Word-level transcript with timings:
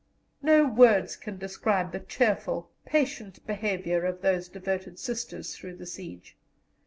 No 0.41 0.65
words 0.65 1.15
can 1.15 1.37
describe 1.37 1.91
the 1.91 1.99
cheerful, 1.99 2.71
patient 2.87 3.45
behaviour 3.45 4.03
of 4.03 4.23
those 4.23 4.47
devoted 4.49 4.97
Sisters 4.97 5.55
through 5.55 5.75
the 5.75 5.85
siege. 5.85 6.35